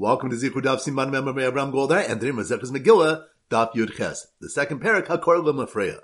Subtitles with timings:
[0.00, 4.28] Welcome to Zichud Daf Siman Memor Abraham Goldar and today Maseches Megillah Daf Yud Ches,
[4.40, 5.98] the second parak Hakor Lemafreya.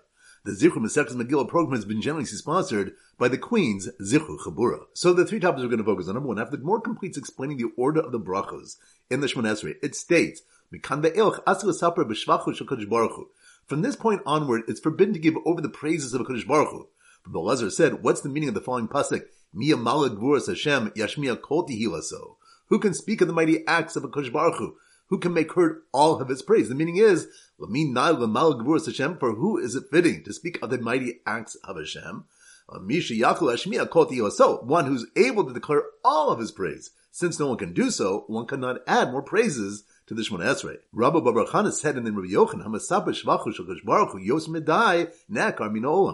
[0.45, 4.81] The Zichud Maseches Megillah program has been generously sponsored by the Queen's Zichud Chabura.
[4.95, 6.15] So the three topics we're going to focus on.
[6.15, 8.79] Number one, after the more completes explaining the order of the brachos
[9.13, 10.43] in the Shemon Esrei, it states,
[13.69, 16.71] From this point onward, it's forbidden to give over the praises of a Kodesh Baruch
[16.71, 16.89] Hu.
[17.25, 19.23] But Belazar said, what's the meaning of the following pasuk?
[19.53, 22.35] Mia malag Hashem yashmiya kol tihilaso.
[22.69, 24.77] Who can speak of the mighty acts of a Kosh Baruch Hu?
[25.09, 26.69] Who can make heard all of his praise?
[26.69, 27.29] The meaning is,
[27.61, 32.25] Hashem, for who is it fitting to speak of the mighty acts of Hashem?
[32.67, 32.89] One
[34.87, 36.91] who's able to declare all of his praise.
[37.11, 40.79] Since no one can do so, one cannot add more praises to the Shemon Esrei.
[40.93, 42.65] Rabbi Baruch said in the Rabbi Yochanan,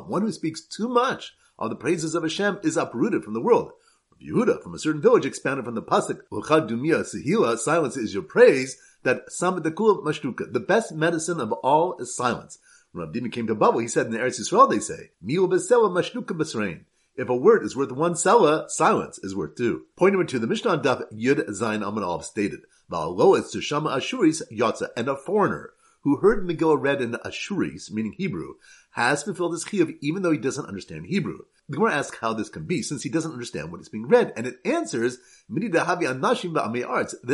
[0.08, 3.72] One who speaks too much of the praises of Hashem is uprooted from the world.
[4.20, 8.22] Yehuda from a certain village expounded from the pasuk "L'chad dumia sehila," silence is your
[8.22, 8.76] praise.
[9.02, 12.58] That samadakul mashtuka, the best medicine of all is silence.
[12.92, 15.90] When Abdina came to Babel, he said in the Eretz Yisrael, they say, "Miu besela
[15.90, 16.84] mashtuka basrain."
[17.16, 19.86] If a word is worth one sela, silence is worth two.
[19.96, 22.60] Point number two, the Mishnah on Daf Yud Zayin Amanov stated,
[22.90, 28.12] "Va'aloetz to Shama Ashuris Yatza," and a foreigner who heard Megillah read in Ashuris, meaning
[28.12, 28.54] Hebrew,
[28.92, 31.40] has fulfilled his chiyuv even though he doesn't understand Hebrew.
[31.70, 34.32] The Gemara asks how this can be, since he doesn't understand what is being read,
[34.36, 35.18] and it answers,
[35.48, 35.82] That's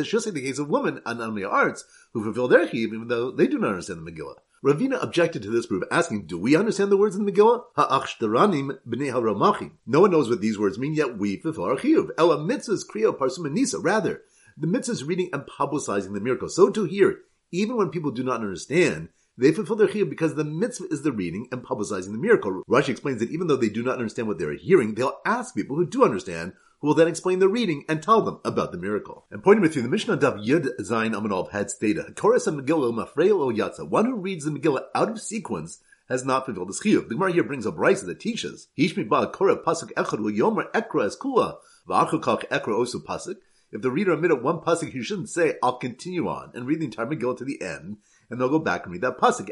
[0.08, 3.30] just like the case of women on Amei arts who fulfill their chiyuv even though
[3.30, 4.34] they do not understand the Megillah.
[4.62, 7.62] Ravina objected to this proof, asking, Do we understand the words in the Megillah?
[7.78, 9.70] B'nei haramachim.
[9.86, 12.10] No one knows what these words mean, yet we fulfill our chiyuv.
[12.18, 13.82] Ela mitzvahs kriyo parsum.
[13.82, 14.20] Rather,
[14.58, 16.50] the mitzvah is reading and publicizing the miracle.
[16.50, 17.20] So to hear,
[17.52, 21.12] even when people do not understand, they fulfill their chiyuv because the mitzvah is the
[21.12, 22.62] reading and publicizing the miracle.
[22.68, 25.54] Rashi explains that even though they do not understand what they are hearing, they'll ask
[25.54, 28.78] people who do understand, who will then explain the reading and tell them about the
[28.78, 29.26] miracle.
[29.30, 33.80] And pointing with you, the Mishnah Daf Yud Zayin Amanov had stated, Chorus Megillah Mafreil
[33.80, 37.08] O one who reads the Megillah out of sequence has not fulfilled his chiyuv.
[37.08, 41.56] The Gemara here brings up Brisa that teaches, Hishmi Ba Pasuk Echad Yomer Ekra Eskula,
[41.88, 43.36] Osu Pasuk,
[43.72, 46.84] if the reader omitted one pasuk, he shouldn't say, I'll continue on and read the
[46.84, 47.98] entire Megillah to the end,
[48.30, 49.50] and they'll go back and read that pasuk.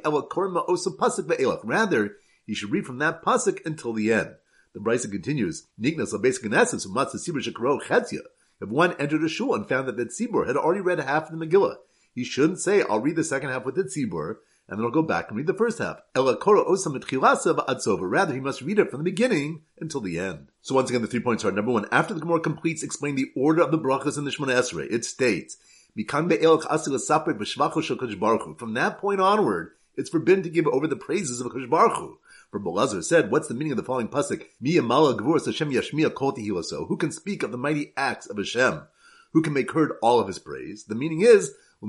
[0.98, 4.34] pasuk Rather, he should read from that pasuk until the end.
[4.74, 6.86] The Brisa continues, Nignas basic essence
[8.60, 11.38] If one entered a shul and found that the tzibur had already read half of
[11.38, 11.76] the Megillah,
[12.12, 14.36] he shouldn't say, I'll read the second half with the tzibur,
[14.68, 16.00] and then I'll go back and read the first half.
[16.16, 16.34] Rather,
[18.34, 20.48] he must read it from the beginning until the end.
[20.62, 23.30] So once again, the three points are number one, after the Gemara completes explain the
[23.36, 25.58] order of the brachas in the Shemona Esrei, it states,
[25.96, 26.42] from that
[28.98, 32.18] point onward, it's forbidden to give over the praises of Kodesh Baruch Hu.
[32.50, 34.44] For Belazar said, what's the meaning of the following pasuk?
[36.88, 38.82] Who can speak of the mighty acts of Hashem?
[39.32, 40.82] Who can make heard all of his praise?
[40.84, 41.86] The meaning is, for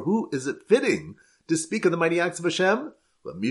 [0.00, 1.16] who is it fitting
[1.48, 2.92] to speak of the mighty acts of Hashem?
[3.22, 3.42] One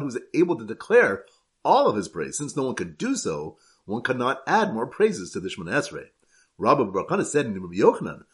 [0.00, 1.24] who's able to declare
[1.64, 2.38] all of his praise.
[2.38, 6.08] Since no one could do so, one cannot add more praises to the Shemon Esrei.
[6.58, 8.24] Rabbi Barakana said in Rabbi Yochanan,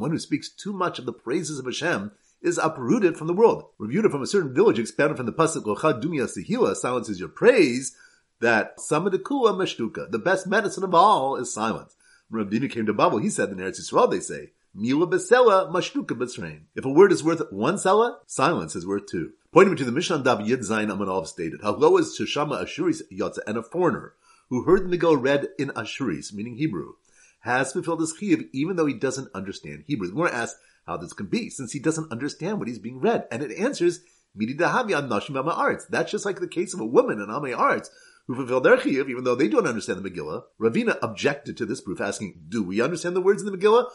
[0.00, 3.64] One who speaks too much of the praises of Hashem is uprooted from the world.
[3.78, 7.28] Reviewed from a certain village, expounded from the pasuk Lochad Dumia Sehila, silence is your
[7.28, 7.96] praise,
[8.40, 11.96] that Samadakua Meshtuka, the best medicine of all is silence.
[12.32, 16.62] Rabdina came to Babel, he said in Eretz Yisrael, they say, Mila besela mashtuka b'tzrein.
[16.74, 19.32] If a word is worth one sela, silence is worth two.
[19.52, 23.58] Pointing to the Mishnah Dab Yid Zayin Amanov stated, Halo is Shama Ashuris Yotza, and
[23.58, 24.14] a foreigner
[24.48, 26.94] who heard the Megillah read in Ashuris, meaning Hebrew,
[27.40, 30.06] has fulfilled his chiyuv even though he doesn't understand Hebrew.
[30.06, 33.26] The Gemara asks how this can be, since he doesn't understand what he's being read,
[33.30, 34.00] and it answers,
[34.34, 35.84] Midi Dahavi Nashim Arts.
[35.84, 37.90] That's just like the case of a woman in Amei Arts
[38.26, 40.44] who fulfill their chiyuv, even though they don't understand the Megillah.
[40.60, 43.90] Ravina objected to this proof, asking, do we understand the words in the Megillah?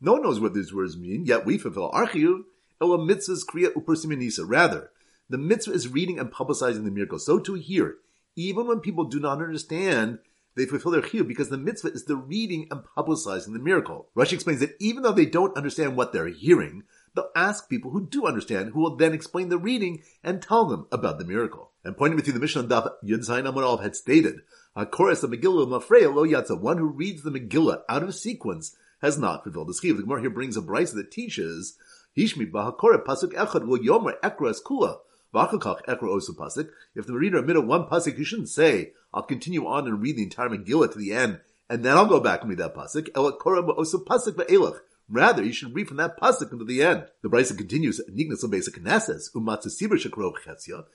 [0.00, 2.42] No one knows what these words mean, yet we fulfill our chiyuv.
[2.80, 4.44] Ela mitzvahs kriya upersiminisa.
[4.46, 4.90] Rather,
[5.28, 7.18] the mitzvah is reading and publicizing the miracle.
[7.18, 7.96] So to hear,
[8.36, 10.20] even when people do not understand,
[10.54, 14.08] they fulfill their chiyuv because the mitzvah is the reading and publicizing the miracle.
[14.16, 16.84] Rashi explains that even though they don't understand what they're hearing,
[17.18, 20.86] they'll ask people who do understand, who will then explain the reading and tell them
[20.92, 21.72] about the miracle.
[21.84, 24.42] And pointing me to the Mishnah Daf Yud Zayin had stated,
[24.76, 29.18] "Hakoras the Megillah Mafreya lo yatza." One who reads the Megillah out of sequence has
[29.18, 29.96] not fulfilled the scheme.
[29.96, 31.76] The Gemara here brings a brisa that teaches,
[32.16, 34.98] "Hishmi b'hakora pasuk echad will yomer ekras kula."
[35.34, 36.68] V'achakach ekra osu pasuk.
[36.94, 40.22] If the reader omitted one pasuk, you shouldn't say, "I'll continue on and read the
[40.22, 43.38] entire Megillah to the end, and then I'll go back and read that pasuk." Elak
[43.38, 44.80] korah osu pasuk ve'elach.
[45.10, 47.06] Rather, you should read from that pasuk until the end.
[47.22, 47.98] The Brisa continues.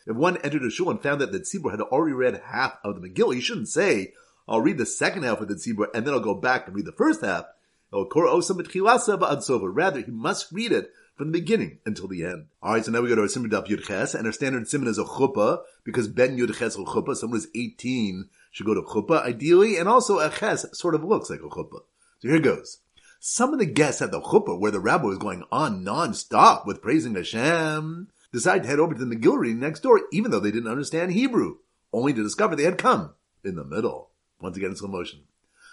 [0.05, 3.01] If one entered a shul and found that the Tzibur had already read half of
[3.01, 4.13] the Megillah, you shouldn't say,
[4.47, 6.85] I'll read the second half of the Tzibur and then I'll go back and read
[6.85, 7.45] the first half.
[7.91, 12.47] Rather, he must read it from the beginning until the end.
[12.61, 14.87] Alright, so now we go to our Siman Daf Yud Ches, and our standard Siman
[14.87, 18.81] is a chuppah, because Ben Yud Ches or chuppah, someone who's 18 should go to
[18.81, 21.81] chuppah, ideally, and also a ches sort of looks like a chuppah.
[22.19, 22.79] So here goes.
[23.25, 26.81] Some of the guests at the chuppah, where the rabbi was going on non-stop with
[26.81, 30.51] praising Hashem, decided to head over to the Megillah reading next door, even though they
[30.51, 31.59] didn't understand Hebrew,
[31.93, 34.09] only to discover they had come in the middle.
[34.41, 35.21] Once again in slow motion.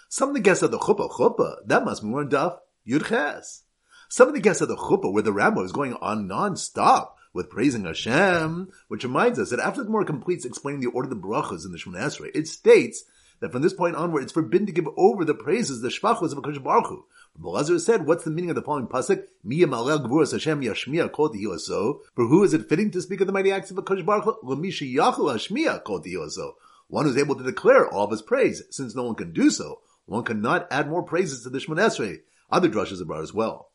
[0.07, 3.63] Some of the guests at the chuppah, chuppah, that must be more Daf Yud Ches.
[4.07, 7.49] Some of the guests at the chuppah where the rabbi was going on non-stop with
[7.49, 11.27] praising Hashem, which reminds us that after the Gemara completes explaining the order of the
[11.27, 13.03] brachas in the Shemona Esrei, it states
[13.41, 16.37] that from this point onward, it's forbidden to give over the praises, the shvachos of
[16.37, 17.05] Hakadosh Baruch Hu.
[17.39, 19.25] Belazar said, "What's the meaning of the following pasuk?
[19.43, 21.99] Miya malel gvuras Hashem yashmiya kol tihilaso.
[22.13, 24.41] For who is it fitting to speak of the mighty acts of Hakadosh Baruch?
[24.43, 26.53] Lamisha yachul hashmiya kol tihilaso.
[26.87, 29.79] One who's able to declare all of his praise, since no one can do so.
[30.05, 32.21] One cannot add more praises to the Shemona Esrei.
[32.49, 33.71] Other drushes are brought as well.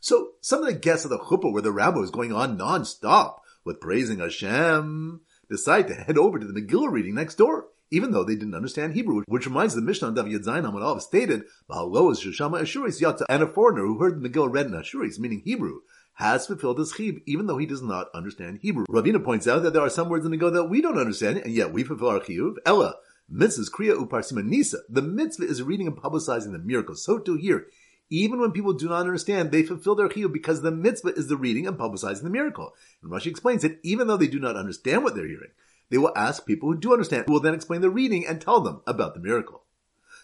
[0.00, 3.42] So some of the guests of the chuppah where the rabbi was going on non-stop
[3.64, 8.24] with praising Hashem decide to head over to the Megillah reading next door, even though
[8.24, 12.20] they didn't understand Hebrew, which reminds the Mishnah on Dav Yadzayin Amalav stated, Bahalo is
[12.20, 15.80] Shoshama Ashuris Yata, and a foreigner who heard the Megillah read in Ashuris, meaning Hebrew,
[16.14, 18.84] has fulfilled his chib, even though he does not understand Hebrew.
[18.86, 21.38] Ravina points out that there are some words in the Megillah that we don't understand,
[21.38, 22.56] and yet we fulfill our chiyuv.
[22.66, 22.96] Ella,
[23.32, 24.78] mitzvahs kriya uparsima nisa.
[24.88, 26.96] The mitzvah is reading and publicizing the miracle.
[26.96, 27.66] So too here,
[28.10, 31.36] even when people do not understand, they fulfill their chiyuv because the mitzvah is the
[31.36, 32.72] reading and publicizing the miracle.
[33.02, 35.50] And Rashi explains that even though they do not understand what they're hearing,
[35.90, 38.60] they will ask people who do understand, who will then explain the reading and tell
[38.60, 39.64] them about the miracle.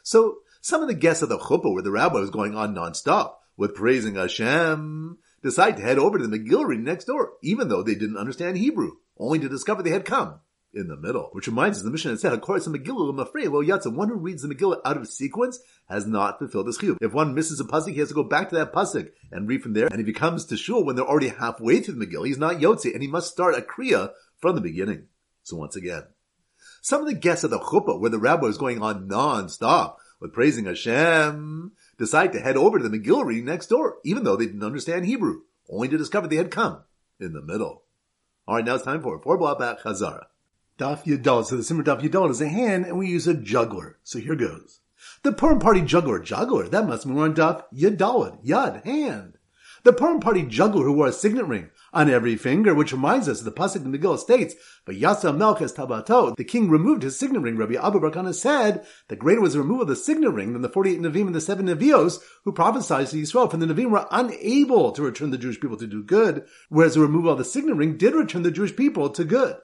[0.02, 3.34] So some of the guests at the chuppah where the rabbi was going on nonstop
[3.56, 7.82] with praising Hashem decide to head over to the Megillah reading next door, even though
[7.82, 10.40] they didn't understand Hebrew, only to discover they had come
[10.72, 11.28] in the middle.
[11.32, 14.42] Which reminds us, the Mishnah said, "According to Megillah, afraid lo yatsa." One who reads
[14.42, 16.98] the Megillah out of sequence has not fulfilled his chiyuv.
[17.00, 19.62] If one misses a pasuk, he has to go back to that pasuk and read
[19.62, 19.86] from there.
[19.86, 22.56] And if he comes to shul when they're already halfway through the Megillah, he's not
[22.56, 25.08] yotze, and he must start a kriya from the beginning.
[25.44, 26.04] So once again,
[26.80, 30.32] some of the guests at the chuppah, where the rabbi is going on non-stop with
[30.32, 34.46] praising Hashem, decide to head over to the Megillah reading next door, even though they
[34.46, 36.82] didn't understand Hebrew, only to discover they had come
[37.20, 37.84] in the middle.
[38.48, 40.24] All right, now it's time for four block back Chazara.
[40.78, 41.44] Daf Yadal.
[41.44, 43.98] So the Simmer Daf Yadal is a hand, and we use a juggler.
[44.02, 44.80] So here goes.
[45.22, 49.38] The Purim Party juggler, juggler, that must mean we're on Daf Yadalad, Yad, hand.
[49.84, 53.38] The Purim Party juggler who wore a signet ring on every finger, which reminds us
[53.38, 54.54] of the Pasuk in Megillah states,
[54.84, 57.56] but Yasa Melchus Tabato, the king removed his signet ring.
[57.56, 60.62] Rabbi Abba bar Kahana said, the greater was the removal of the signet ring than
[60.62, 64.06] the 48 Nevi'im and the seven Nevios who prophesied to Israel, for the Nevi'im were
[64.10, 67.76] unable to return the Jewish people to do good, whereas the removal of the signet
[67.76, 69.56] ring did return the Jewish people to good.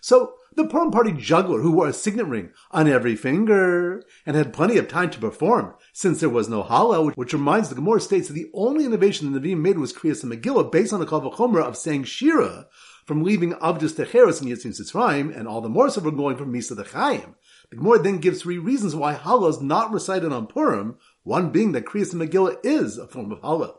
[0.00, 4.52] So the Purim party juggler who wore a signet ring on every finger and had
[4.52, 8.28] plenty of time to perform since there was no Hallel, which reminds the Gemara states
[8.28, 11.76] that the only innovation the Nevi'im made was Kriyas Megillah based on the Kal of
[11.76, 12.66] saying Shira
[13.04, 16.52] from leaving Avdus Techeres and Yitzim Sitzrayim and all the more so from going from
[16.52, 17.34] Misa the Chaim.
[17.70, 21.72] The Gemara then gives three reasons why Hallel is not recited on Purim, one being
[21.72, 23.78] that Kriyas Megillah is a form of Hallel.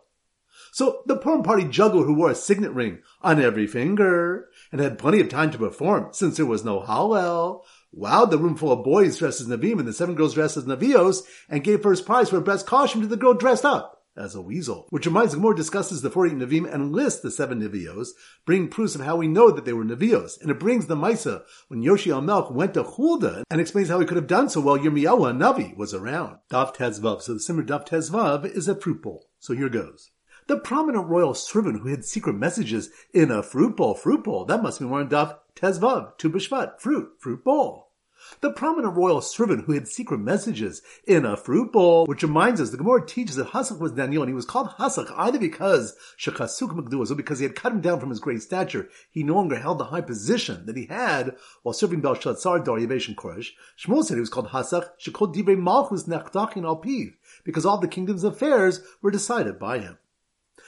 [0.75, 4.99] So the Purim party juggler who wore a signet ring on every finger and had
[4.99, 7.61] plenty of time to perform since there was no Hallel,
[7.97, 10.65] wowed the room full of boys dressed as Navim and the seven girls dressed as
[10.65, 14.41] Navios and gave first prize for best costume to the girl dressed up as a
[14.41, 14.87] weasel.
[14.89, 18.09] Which reminds more discusses the 48 Navim and lists the seven Navios,
[18.45, 20.41] bringing proofs of how we know that they were Navios.
[20.41, 24.05] And it brings the Maisa when Yoshi Melch went to Hulda and explains how he
[24.05, 26.39] could have done so while Yirmiyahu Navi was around.
[26.51, 27.21] Daf Tezvav.
[27.21, 29.29] So the Simmer Daf Tezvav is a fruit bowl.
[29.39, 30.11] So here goes.
[30.47, 34.45] The prominent royal servant who hid secret messages in a fruit bowl, fruit bowl.
[34.45, 37.89] That must be in Daf Tezvav, Tu B'Shvat, fruit, fruit bowl.
[38.41, 42.69] The prominent royal servant who hid secret messages in a fruit bowl, which reminds us
[42.69, 46.75] the Gemara teaches that Hasach was Daniel, and he was called Hasach either because Shekasuk
[46.75, 48.87] Magduas, or because he had cut him down from his great stature.
[49.09, 53.17] He no longer held the high position that he had while serving Belshazzar, Darius, and
[53.17, 53.53] Koresh.
[53.79, 57.87] Shmuel said he was called Hasach, Shekot Divrei Malchus Nechdachin Al Piv, because all the
[57.87, 59.97] kingdom's affairs were decided by him.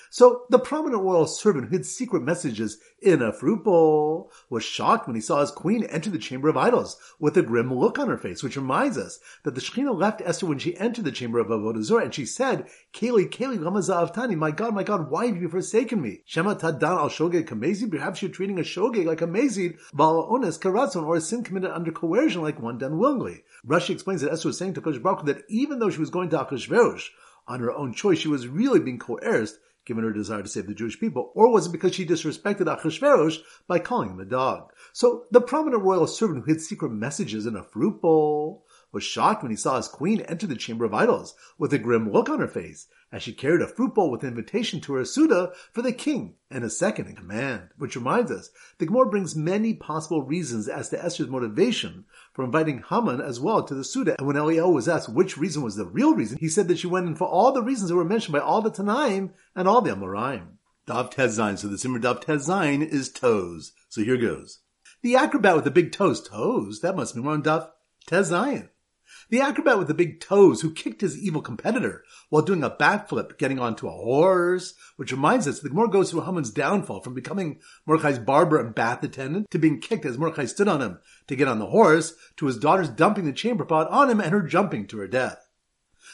[0.09, 5.05] So the prominent royal servant who hid secret messages in a fruit bowl was shocked
[5.05, 8.07] when he saw his queen enter the chamber of idols with a grim look on
[8.07, 11.39] her face, which reminds us that the Shekhinah left Esther when she entered the chamber
[11.39, 15.27] of Avodah Zarah, and she said, Kayli, Kayli, lama za'avtani, my God, my God, why
[15.27, 16.21] have you forsaken me?
[16.25, 20.57] Shema tadan al shogeg kamezid, perhaps you're treating a shogeg like a mazid, ba'al ones
[20.57, 23.43] karatzon, or a sin committed under coercion like one done willingly.
[23.65, 26.29] Rashi explains that Esther was saying to Kosh Baruch that even though she was going
[26.29, 27.09] to Achashverosh,
[27.47, 29.57] on her own choice she was really being coerced
[29.87, 33.39] given her desire to save the Jewish people, or was it because she disrespected Achashverosh
[33.67, 34.71] by calling him a dog?
[34.93, 39.43] So the prominent royal servant who hid secret messages in a fruit bowl was shocked
[39.43, 42.39] when he saw his queen enter the chamber of idols with a grim look on
[42.39, 45.93] her face as she carried a fruit bowl with invitation to her Suda for the
[45.93, 47.69] king and a second in command.
[47.77, 52.83] Which reminds us, the Gemara brings many possible reasons as to Esther's motivation for inviting
[52.89, 54.15] Haman as well to the Suda.
[54.17, 56.87] And when Eliyahu was asked which reason was the real reason, he said that she
[56.87, 59.81] went in for all the reasons that were mentioned by all the Tanaim and all
[59.81, 60.57] the Amoraim.
[60.85, 61.57] Dav Tezain.
[61.57, 63.73] So the Simmer Dav Tezain is toes.
[63.89, 64.59] So here goes.
[65.01, 66.21] The acrobat with the big toes.
[66.21, 66.79] Toes?
[66.81, 67.69] That must be one Dav
[68.09, 68.69] Tezain.
[69.29, 73.37] The acrobat with the big toes who kicked his evil competitor while doing a backflip
[73.37, 77.59] getting onto a horse, which reminds us the Gemara goes through Haman's downfall from becoming
[77.85, 81.49] Mordechai's barber and bath attendant to being kicked as Mordechai stood on him to get
[81.49, 84.87] on the horse to his daughter's dumping the chamber pot on him and her jumping
[84.87, 85.45] to her death.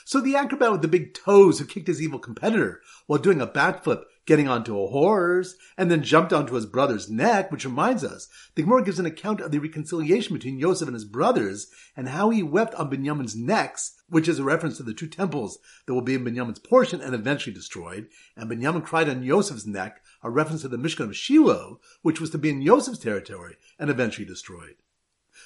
[0.06, 3.48] So the acrobat with the big toes who kicked his evil competitor while doing a
[3.48, 8.28] backflip getting onto a horse, and then jumped onto his brother's neck, which reminds us,
[8.56, 12.30] the Gemara gives an account of the reconciliation between Yosef and his brothers, and how
[12.30, 16.02] he wept on Binyamin's necks, which is a reference to the two temples that will
[16.02, 20.62] be in Binyamin's portion and eventually destroyed, and Binyamin cried on Yosef's neck, a reference
[20.62, 24.76] to the Mishkan of Shiloh, which was to be in Yosef's territory and eventually destroyed.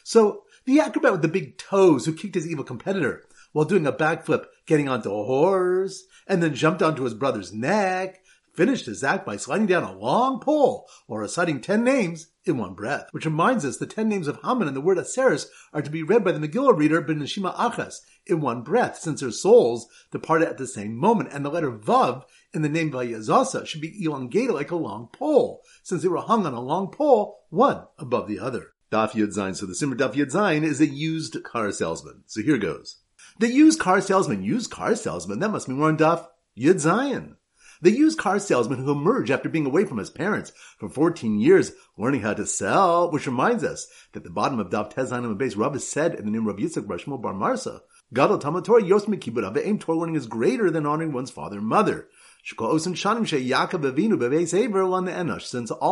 [0.03, 3.91] So, the acrobat with the big toes who kicked his evil competitor while doing a
[3.91, 8.21] backflip, getting onto a horse, and then jumped onto his brother's neck,
[8.57, 12.73] finished his act by sliding down a long pole or reciting ten names in one
[12.73, 13.07] breath.
[13.11, 16.03] Which reminds us the ten names of Haman and the word Aseris are to be
[16.03, 20.57] read by the Megillah reader Benishima Achas in one breath, since their souls departed at
[20.57, 22.23] the same moment, and the letter Vav
[22.53, 26.45] in the name Vayazasa should be elongated like a long pole, since they were hung
[26.45, 28.73] on a long pole, one above the other.
[28.91, 29.55] Daf Yud Zayin.
[29.55, 32.23] So the Simmer Daf Yud Zayin is a used car salesman.
[32.25, 32.97] So here goes.
[33.39, 37.35] The used car salesman, used car salesman, that must be more on Daf Yud Zayin.
[37.81, 41.73] The used car salesman who emerged after being away from his parents for 14 years,
[41.97, 45.75] learning how to sell, which reminds us that the bottom of Dav Tezanim base Rav
[45.75, 47.81] is said in the name of Yitzchak Shmuel Bar Marsa,
[48.13, 51.67] Gadol Talmud Torah Yos Mekibud Aim Torah learning is greater than honoring one's father and
[51.67, 52.07] mother.
[52.45, 52.79] Since all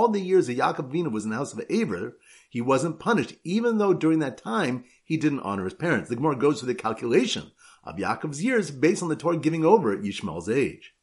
[0.07, 2.17] the years that Yaakov Avinu was in the house of Aver,
[2.49, 6.07] he wasn't punished, even though during that time he didn't honor his parents.
[6.07, 7.51] The Gemara goes through the calculation
[7.83, 10.94] of Yaakov's years based on the Torah giving over at Yishmael's age.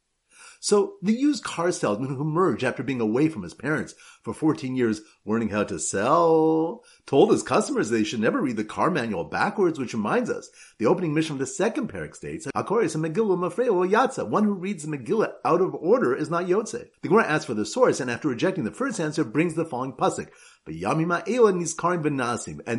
[0.65, 4.77] So the used car salesman who emerged after being away from his parents for 14
[4.77, 9.25] years learning how to sell told his customers they should never read the car manual
[9.25, 13.37] backwards, which reminds us the opening mission of the second parak states, Akoris and Megillah
[13.37, 14.25] Mafreo Yatza.
[14.25, 16.87] One who reads the Megillah out of order is not Yotze.
[17.03, 19.95] The Gemara asks for the source and after rejecting the first answer brings the following
[19.95, 20.29] pasuk.
[20.65, 20.77] And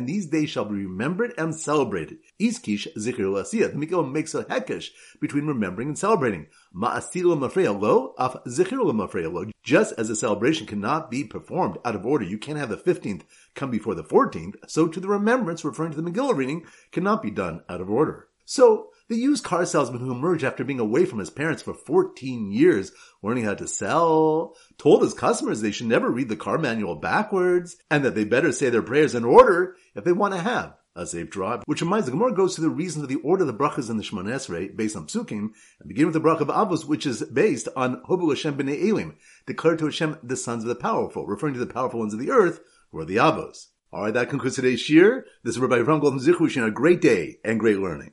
[0.06, 2.18] these days shall be remembered and celebrated.
[2.40, 3.72] Iskish zikr lasiyah.
[3.72, 4.88] The Megillah makes a hekesh
[5.20, 6.46] between remembering and celebrating.
[6.74, 12.38] Ma'asila mafreya af zikr Just as a celebration cannot be performed out of order, you
[12.38, 13.22] can't have the 15th
[13.54, 17.30] come before the 14th, so to the remembrance referring to the Megillah reading cannot be
[17.30, 18.28] done out of order.
[18.46, 22.50] So, the used car salesman who emerged after being away from his parents for 14
[22.50, 22.92] years,
[23.22, 27.76] learning how to sell, told his customers they should never read the car manual backwards,
[27.90, 31.06] and that they better say their prayers in order if they want to have a
[31.06, 31.62] safe drive.
[31.66, 33.96] Which reminds the Gemara goes to the reasons of the order of the brachas in
[33.96, 37.22] the Shemon Esrei based on psukim, and begin with the bracha of Avos, which is
[37.24, 41.54] based on Hobu Hashem b'nei Elim, declared to Hashem the sons of the powerful, referring
[41.54, 43.66] to the powerful ones of the earth, who are the Avos.
[43.92, 45.24] Alright, that concludes today's shir.
[45.44, 48.10] This is Rabbi Ram Golden Zichu wishing a great day and great learning.